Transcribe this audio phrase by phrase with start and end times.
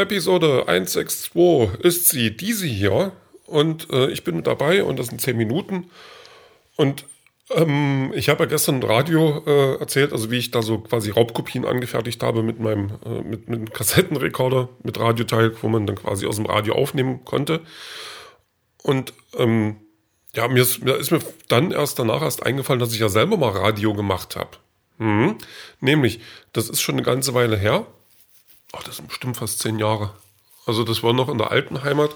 [0.00, 3.12] Episode 162 ist sie, diese hier.
[3.46, 5.90] Und äh, ich bin mit dabei und das sind 10 Minuten.
[6.76, 7.04] Und
[7.50, 11.10] ähm, ich habe ja gestern im Radio äh, erzählt, also wie ich da so quasi
[11.10, 15.96] Raubkopien angefertigt habe mit meinem äh, mit, mit einem Kassettenrekorder, mit Radioteil, wo man dann
[15.96, 17.60] quasi aus dem Radio aufnehmen konnte.
[18.82, 19.76] Und ähm,
[20.34, 23.36] ja, mir ist, mir ist mir dann erst danach erst eingefallen, dass ich ja selber
[23.36, 24.50] mal Radio gemacht habe.
[24.98, 25.38] Mhm.
[25.80, 26.20] Nämlich,
[26.52, 27.86] das ist schon eine ganze Weile her.
[29.06, 30.12] Bestimmt fast zehn Jahre.
[30.66, 32.14] Also das war noch in der alten Heimat.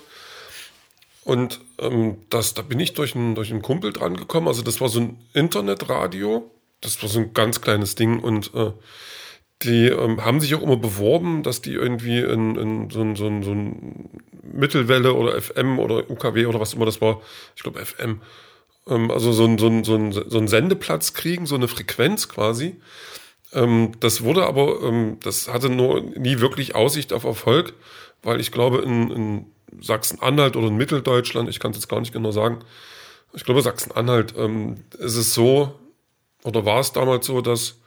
[1.25, 4.49] Und ähm, das, da bin ich durch einen, durch einen Kumpel dran gekommen.
[4.49, 6.51] Also das war so ein Internetradio.
[6.81, 8.21] Das war so ein ganz kleines Ding.
[8.21, 8.73] Und äh,
[9.63, 13.27] die ähm, haben sich auch immer beworben, dass die irgendwie in, in so, ein, so,
[13.27, 14.11] ein, so ein
[14.43, 17.23] Mittelwelle oder FM oder UKW oder was immer das war,
[17.57, 18.21] ich glaube FM,
[18.89, 22.29] ähm, also so ein, so, ein, so, ein, so ein Sendeplatz kriegen, so eine Frequenz
[22.29, 22.77] quasi.
[23.55, 27.75] Ähm, das wurde aber, ähm, das hatte nur nie wirklich Aussicht auf Erfolg,
[28.23, 29.47] weil ich glaube, in, in
[29.81, 32.61] Sachsen-Anhalt oder in Mitteldeutschland, ich kann es jetzt gar nicht genau sagen,
[33.33, 35.75] ich glaube, Sachsen-Anhalt ähm, ist es so,
[36.45, 37.79] oder war es damals so, dass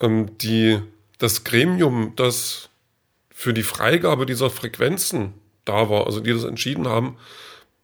[0.00, 0.78] ähm, die,
[1.18, 2.68] das Gremium, das
[3.30, 7.16] für die Freigabe dieser Frequenzen da war, also die das entschieden haben,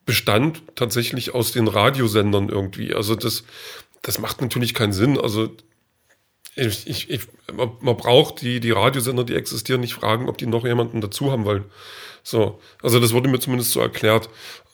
[0.05, 2.93] bestand tatsächlich aus den Radiosendern irgendwie.
[2.93, 3.43] Also das,
[4.01, 5.19] das macht natürlich keinen Sinn.
[5.19, 5.49] Also
[6.55, 10.65] ich, ich, ich, man braucht die, die Radiosender, die existieren, nicht fragen, ob die noch
[10.65, 11.65] jemanden dazu haben wollen.
[12.23, 14.29] So, also das wurde mir zumindest so erklärt.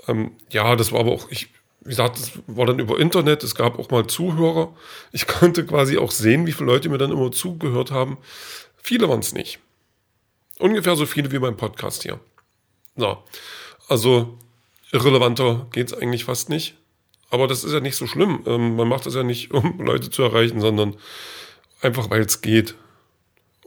[0.08, 1.50] Ähm, ja, das war aber auch, ich,
[1.82, 4.76] wie gesagt, das war dann über Internet, es gab auch mal Zuhörer.
[5.12, 8.18] Ich konnte quasi auch sehen, wie viele Leute mir dann immer zugehört haben.
[8.82, 9.60] Viele waren es nicht.
[10.60, 12.20] Ungefähr so viele wie beim Podcast hier.
[12.98, 13.18] So,
[13.88, 14.38] also
[14.92, 16.76] irrelevanter geht es eigentlich fast nicht.
[17.30, 18.44] Aber das ist ja nicht so schlimm.
[18.46, 20.98] Ähm, man macht das ja nicht, um Leute zu erreichen, sondern
[21.82, 22.76] einfach weil es geht.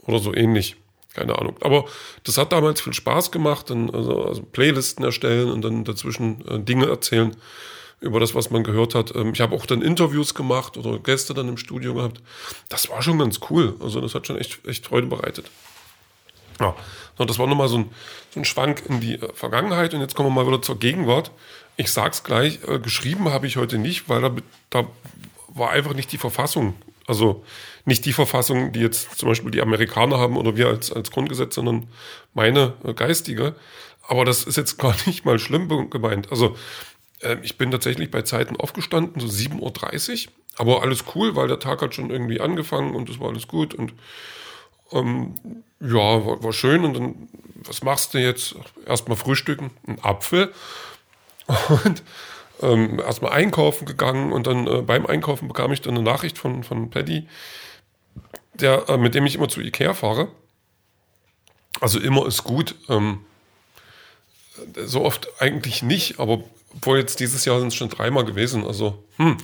[0.03, 0.75] Oder so ähnlich.
[1.13, 1.55] Keine Ahnung.
[1.61, 1.85] Aber
[2.23, 6.59] das hat damals viel Spaß gemacht, dann also, also Playlisten erstellen und dann dazwischen äh,
[6.59, 7.35] Dinge erzählen
[7.99, 9.15] über das, was man gehört hat.
[9.15, 12.21] Ähm, ich habe auch dann Interviews gemacht oder Gäste dann im Studio gehabt.
[12.67, 13.75] Das war schon ganz cool.
[13.79, 15.45] Also das hat schon echt, echt Freude bereitet.
[16.59, 16.75] Ja,
[17.17, 17.91] und das war nochmal so ein,
[18.31, 19.93] so ein Schwank in die äh, Vergangenheit.
[19.93, 21.31] Und jetzt kommen wir mal wieder zur Gegenwart.
[21.77, 24.35] Ich sag's gleich, äh, geschrieben habe ich heute nicht, weil da,
[24.71, 24.87] da
[25.49, 26.73] war einfach nicht die Verfassung
[27.07, 27.43] also
[27.85, 31.55] nicht die Verfassung, die jetzt zum Beispiel die Amerikaner haben oder wir als, als Grundgesetz,
[31.55, 31.87] sondern
[32.33, 33.55] meine äh, geistige.
[34.07, 36.31] Aber das ist jetzt gar nicht mal schlimm gemeint.
[36.31, 36.55] Also
[37.19, 40.33] äh, ich bin tatsächlich bei Zeiten aufgestanden, so 7.30 Uhr.
[40.57, 43.73] Aber alles cool, weil der Tag hat schon irgendwie angefangen und es war alles gut.
[43.73, 43.93] Und
[44.91, 45.35] ähm,
[45.79, 46.85] ja, war, war schön.
[46.85, 48.55] Und dann, was machst du jetzt?
[48.85, 50.53] Erstmal frühstücken, ein Apfel.
[51.85, 52.03] Und
[52.63, 56.63] ähm, erstmal einkaufen gegangen und dann äh, beim Einkaufen bekam ich dann eine Nachricht von,
[56.63, 57.27] von Paddy,
[58.53, 60.29] der, äh, mit dem ich immer zu Ikea fahre.
[61.81, 62.75] Also immer ist gut.
[62.89, 63.19] Ähm,
[64.85, 66.43] so oft eigentlich nicht, aber
[66.75, 68.65] obwohl jetzt dieses Jahr sind es schon dreimal gewesen.
[68.65, 69.37] Also, hm.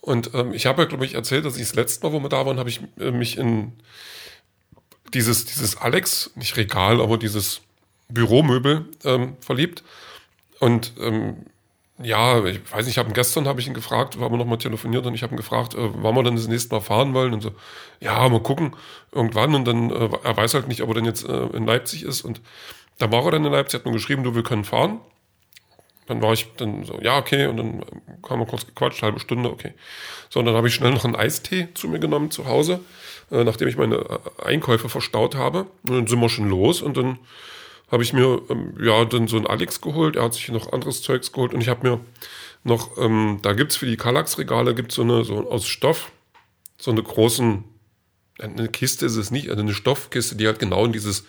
[0.00, 2.28] Und ähm, ich habe ja, glaube ich, erzählt, dass ich das letzte Mal, wo wir
[2.28, 3.72] da waren, habe ich äh, mich in
[5.14, 7.62] dieses, dieses Alex, nicht Regal, aber dieses
[8.08, 9.82] Büromöbel ähm, verliebt.
[10.60, 11.46] Und ähm,
[12.02, 14.56] ja, ich weiß nicht, ich habe gestern habe ich ihn gefragt, wir haben noch mal
[14.56, 17.32] telefoniert und ich habe ihn gefragt, äh, wann wir dann das nächste Mal fahren wollen
[17.32, 17.52] und so,
[18.00, 18.74] ja, mal gucken,
[19.12, 22.02] irgendwann und dann, äh, er weiß halt nicht, ob er dann jetzt äh, in Leipzig
[22.02, 22.40] ist und
[22.98, 25.00] da war er dann in Leipzig, hat mir geschrieben, du, wir können fahren.
[26.06, 27.84] Dann war ich dann so, ja, okay, und dann
[28.28, 29.72] haben wir kurz gequatscht, halbe Stunde, okay.
[30.28, 32.80] So, und dann habe ich schnell noch einen Eistee zu mir genommen zu Hause,
[33.30, 35.66] äh, nachdem ich meine äh, Einkäufe verstaut habe.
[35.88, 37.18] Und dann sind wir schon los und dann
[37.94, 40.16] habe ich mir ähm, ja dann so ein Alex geholt.
[40.16, 42.00] Er hat sich noch anderes Zeugs geholt und ich habe mir
[42.64, 46.10] noch, ähm, da gibt es für die Kallax-Regale gibt so eine, so aus Stoff,
[46.76, 47.62] so eine großen,
[48.40, 51.24] eine Kiste ist es nicht, also eine Stoffkiste, die halt genau in dieses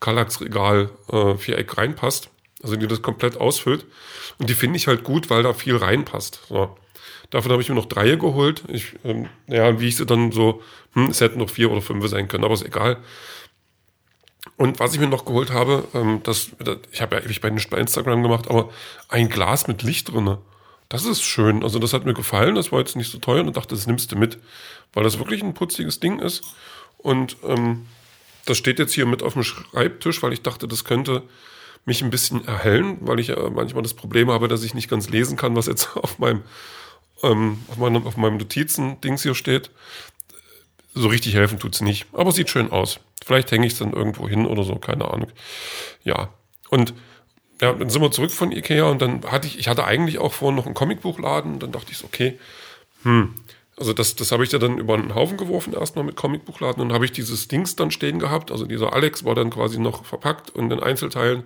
[0.00, 2.30] Kallax-Regal äh, Viereck reinpasst.
[2.62, 3.84] Also die das komplett ausfüllt.
[4.38, 6.40] Und die finde ich halt gut, weil da viel reinpasst.
[6.48, 6.74] So.
[7.28, 8.64] Davon habe ich mir noch drei geholt.
[8.68, 10.62] Ich, ähm, ja, wie ich sie dann so,
[10.94, 12.96] hm, es hätten noch vier oder fünf sein können, aber ist egal.
[14.56, 16.50] Und was ich mir noch geholt habe, ähm, das,
[16.90, 18.70] ich habe ja ewig bei, Instagram gemacht, aber
[19.08, 20.38] ein Glas mit Licht drinne.
[20.88, 21.62] Das ist schön.
[21.62, 22.54] Also das hat mir gefallen.
[22.54, 24.38] Das war jetzt nicht so teuer und dachte, das nimmst du mit,
[24.92, 26.44] weil das wirklich ein putziges Ding ist.
[26.98, 27.86] Und ähm,
[28.46, 31.22] das steht jetzt hier mit auf dem Schreibtisch, weil ich dachte, das könnte
[31.84, 35.08] mich ein bisschen erhellen, weil ich ja manchmal das Problem habe, dass ich nicht ganz
[35.08, 36.42] lesen kann, was jetzt auf meinem
[37.22, 39.70] ähm, auf meinem, auf meinem Notizen-Dings hier steht.
[40.98, 43.00] So richtig helfen tut's nicht, aber sieht schön aus.
[43.24, 45.30] Vielleicht hänge ich es dann irgendwo hin oder so, keine Ahnung.
[46.04, 46.30] Ja,
[46.70, 46.94] und
[47.60, 50.32] ja, dann sind wir zurück von Ikea und dann hatte ich, ich hatte eigentlich auch
[50.32, 52.38] vorhin noch einen Comicbuchladen und dann dachte ich so, okay,
[53.02, 53.34] hm,
[53.78, 56.82] also das, das habe ich ja dann über einen Haufen geworfen, erstmal mit Comicbuchladen.
[56.82, 58.50] Und habe ich dieses Dings dann stehen gehabt.
[58.50, 61.44] Also dieser Alex war dann quasi noch verpackt und in Einzelteilen.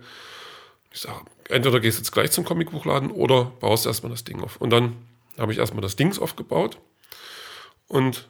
[0.92, 4.56] Ich sage, entweder gehst du jetzt gleich zum Comicbuchladen oder baust erstmal das Ding auf.
[4.58, 4.96] Und dann
[5.38, 6.78] habe ich erstmal das Dings aufgebaut.
[7.88, 8.28] Und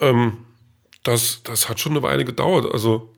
[0.00, 0.38] ähm,
[1.02, 2.72] das, das hat schon eine Weile gedauert.
[2.72, 3.14] Also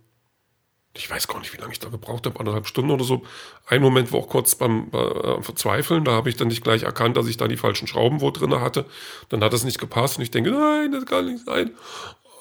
[0.97, 3.23] ich weiß gar nicht, wie lange ich da gebraucht habe, anderthalb Stunden oder so.
[3.67, 7.17] Ein Moment war auch kurz beim äh, Verzweifeln, da habe ich dann nicht gleich erkannt,
[7.17, 8.87] dass ich da die falschen Schrauben wo drin hatte.
[9.29, 11.69] Dann hat das nicht gepasst und ich denke, nein, das kann nicht sein.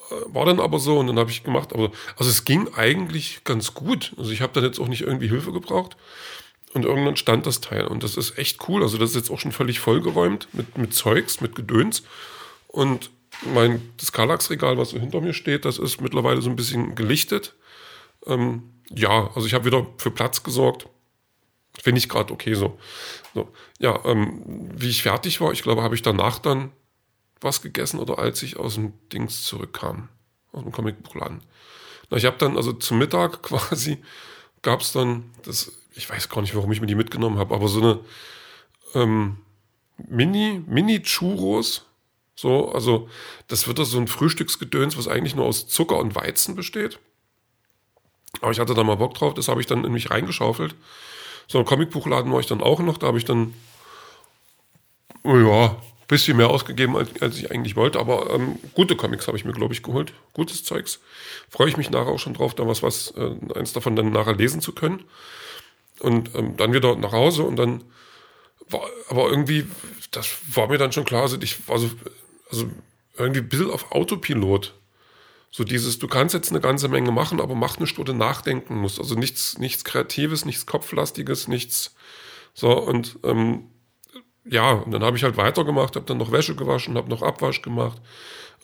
[0.10, 1.74] Äh, war dann aber so und dann habe ich gemacht.
[1.74, 4.14] Aber, also es ging eigentlich ganz gut.
[4.18, 5.98] Also ich habe dann jetzt auch nicht irgendwie Hilfe gebraucht.
[6.74, 7.88] Und irgendwann stand das Teil.
[7.88, 8.84] Und das ist echt cool.
[8.84, 12.04] Also das ist jetzt auch schon völlig vollgeräumt mit, mit Zeugs, mit Gedöns.
[12.68, 13.12] Und
[13.54, 17.56] mein, das Kallax-Regal, was so hinter mir steht, das ist mittlerweile so ein bisschen gelichtet
[18.26, 20.88] ähm, ja, also ich habe wieder für Platz gesorgt.
[21.82, 22.80] Finde ich gerade okay so.
[23.34, 23.50] so.
[23.80, 26.72] Ja, ähm, wie ich fertig war, ich glaube, habe ich danach dann
[27.42, 30.10] was gegessen oder als ich aus dem Dings zurückkam,
[30.52, 31.42] aus dem Comicbuchladen.
[32.10, 33.98] Na, ich habe dann, also zum Mittag quasi,
[34.62, 37.68] gab es dann, das, ich weiß gar nicht, warum ich mir die mitgenommen habe, aber
[37.68, 38.00] so eine
[38.94, 39.38] ähm,
[39.98, 41.86] Mini, Mini-Churros,
[42.36, 43.10] so, also
[43.48, 47.00] das wird da so ein Frühstücksgedöns, was eigentlich nur aus Zucker und Weizen besteht.
[48.42, 50.76] Aber ich hatte da mal Bock drauf, das habe ich dann in mich reingeschaufelt.
[51.48, 53.54] So ein Comicbuchladen war ich dann auch noch, da habe ich dann,
[55.24, 55.68] oh ja,
[56.06, 58.00] ein bisschen mehr ausgegeben, als, als ich eigentlich wollte.
[58.00, 60.14] Aber ähm, gute Comics habe ich mir, glaube ich, geholt.
[60.34, 61.00] Gutes Zeugs.
[61.50, 64.36] Freue ich mich nachher auch schon drauf, da was, was, äh, eins davon dann nachher
[64.36, 65.04] lesen zu können.
[66.00, 67.84] Und ähm, dann wieder nach Hause und dann
[68.70, 69.66] war, aber irgendwie,
[70.12, 71.90] das war mir dann schon klar, also ich war so,
[72.50, 72.70] also
[73.18, 74.74] irgendwie ein bisschen auf Autopilot.
[75.52, 79.00] So dieses, du kannst jetzt eine ganze Menge machen, aber mach eine Stunde nachdenken muss.
[79.00, 81.96] Also nichts, nichts Kreatives, nichts Kopflastiges, nichts
[82.54, 83.70] so und ähm,
[84.46, 87.62] ja, und dann habe ich halt weitergemacht, habe dann noch Wäsche gewaschen, habe noch Abwasch
[87.62, 88.02] gemacht.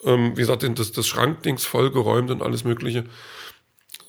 [0.04, 3.06] Ähm, wie gesagt, das, das Schrankdings vollgeräumt und alles Mögliche.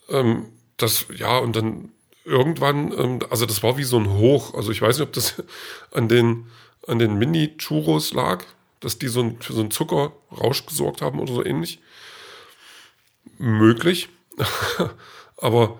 [0.09, 1.91] Ähm, das, ja, und dann
[2.25, 4.55] irgendwann, ähm, also das war wie so ein Hoch.
[4.55, 5.43] Also ich weiß nicht, ob das
[5.93, 6.47] an den,
[6.87, 8.45] an den Mini-Churros lag,
[8.83, 11.81] dass die so ein, für so einen Zuckerrausch gesorgt haben oder so ähnlich
[13.39, 14.09] möglich.
[15.37, 15.79] Aber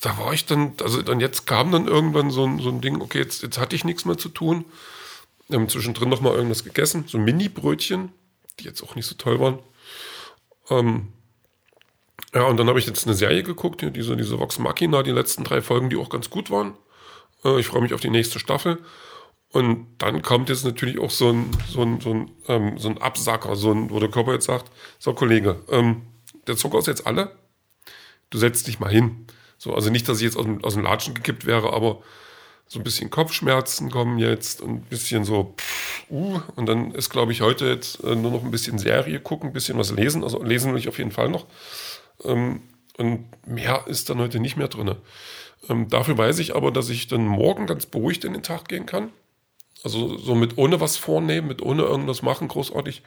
[0.00, 3.00] da war ich dann, also dann jetzt kam dann irgendwann so ein, so ein Ding,
[3.00, 4.64] okay, jetzt, jetzt hatte ich nichts mehr zu tun.
[5.48, 8.12] Wir haben zwischendrin noch mal irgendwas gegessen, so Mini-Brötchen,
[8.60, 9.58] die jetzt auch nicht so toll waren.
[10.70, 11.08] Ähm,
[12.34, 15.44] ja, und dann habe ich jetzt eine Serie geguckt, diese, diese Vox Machina, die letzten
[15.44, 16.74] drei Folgen, die auch ganz gut waren.
[17.44, 18.78] Äh, ich freue mich auf die nächste Staffel.
[19.50, 22.98] Und dann kommt jetzt natürlich auch so ein, so ein, so ein, ähm, so ein
[22.98, 26.02] Absacker, so ein, wo der Körper jetzt sagt, so Kollege, ähm,
[26.46, 27.32] der Zucker ist jetzt alle,
[28.30, 29.26] du setzt dich mal hin.
[29.56, 32.02] So, also nicht, dass ich jetzt aus dem, aus dem Latschen gekippt wäre, aber
[32.66, 37.08] so ein bisschen Kopfschmerzen kommen jetzt und ein bisschen so, pff, uh, und dann ist,
[37.08, 40.22] glaube ich, heute jetzt äh, nur noch ein bisschen Serie gucken, ein bisschen was lesen.
[40.22, 41.46] Also lesen will ich auf jeden Fall noch.
[42.24, 42.60] Ähm,
[42.98, 44.94] und mehr ist dann heute nicht mehr drin.
[45.68, 48.84] Ähm, dafür weiß ich aber, dass ich dann morgen ganz beruhigt in den Tag gehen
[48.84, 49.10] kann.
[49.84, 53.02] Also so mit ohne was vornehmen, mit ohne irgendwas machen, großartig.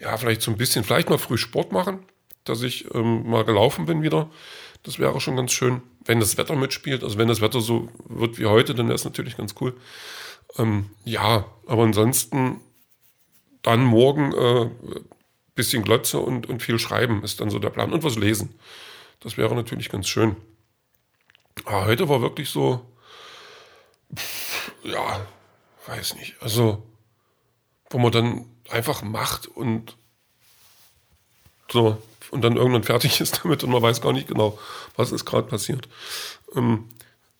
[0.00, 2.00] Ja, vielleicht so ein bisschen, vielleicht mal früh Sport machen
[2.48, 4.30] dass ich ähm, mal gelaufen bin wieder.
[4.82, 7.02] Das wäre schon ganz schön, wenn das Wetter mitspielt.
[7.02, 9.74] Also wenn das Wetter so wird wie heute, dann wäre es natürlich ganz cool.
[10.56, 12.60] Ähm, ja, aber ansonsten
[13.62, 14.70] dann morgen äh,
[15.54, 17.92] bisschen Glotze und, und viel schreiben ist dann so der Plan.
[17.92, 18.54] Und was lesen.
[19.20, 20.36] Das wäre natürlich ganz schön.
[21.64, 22.86] Aber heute war wirklich so,
[24.84, 25.26] ja,
[25.86, 26.34] weiß nicht.
[26.40, 26.82] Also,
[27.90, 29.96] wo man dann einfach macht und
[31.70, 32.00] so,
[32.30, 34.58] und dann irgendwann fertig ist damit und man weiß gar nicht genau,
[34.96, 35.88] was ist gerade passiert.
[36.54, 36.88] Ähm,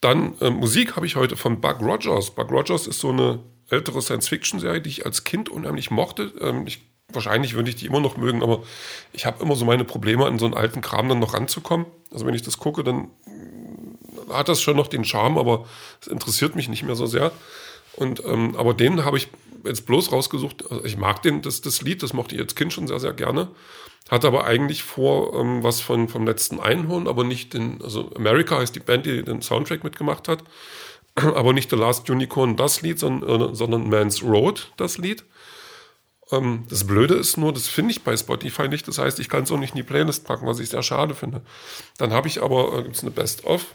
[0.01, 2.31] dann äh, Musik habe ich heute von Buck Rogers.
[2.31, 6.33] Buck Rogers ist so eine ältere Science-Fiction-Serie, die ich als Kind unheimlich mochte.
[6.41, 8.63] Ähm, ich, wahrscheinlich würde ich die immer noch mögen, aber
[9.13, 11.87] ich habe immer so meine Probleme, an so einen alten Kram dann noch ranzukommen.
[12.13, 13.11] Also wenn ich das gucke, dann
[14.31, 15.67] hat das schon noch den Charme, aber
[16.01, 17.33] es interessiert mich nicht mehr so sehr.
[17.97, 19.29] Und, ähm, aber den habe ich
[19.65, 20.71] jetzt bloß rausgesucht.
[20.71, 23.13] Also ich mag den, das, das Lied, das mochte ich als Kind schon sehr, sehr
[23.13, 23.49] gerne.
[24.11, 28.59] Hat aber eigentlich vor, ähm, was von, vom letzten Einhorn, aber nicht den, also America
[28.59, 30.45] heißt die Band, die den Soundtrack mitgemacht hat,
[31.15, 35.25] aber nicht The Last Unicorn das Lied, sondern, äh, sondern Man's Road das Lied.
[36.31, 39.45] Ähm, das Blöde ist nur, das finde ich bei Spotify nicht, das heißt, ich kann
[39.45, 41.41] es auch nicht in die Playlist packen, was ich sehr schade finde.
[41.99, 43.75] Dann habe ich aber, äh, gibt es eine Best-of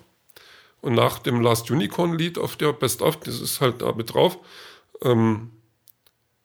[0.81, 4.37] und nach dem Last Unicorn Lied auf der Best-of, das ist halt da mit drauf,
[5.03, 5.51] ähm,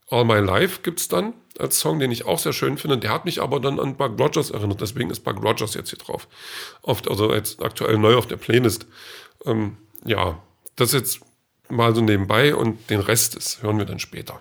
[0.09, 2.99] All My Life gibt es dann als Song, den ich auch sehr schön finde.
[2.99, 4.81] Der hat mich aber dann an Bug Rogers erinnert.
[4.81, 6.29] Deswegen ist Bug Rogers jetzt hier drauf.
[6.83, 8.87] Oft, also jetzt aktuell neu auf der Playlist.
[9.45, 10.41] Ähm, ja,
[10.77, 11.21] das jetzt
[11.69, 14.41] mal so nebenbei und den Rest das hören wir dann später.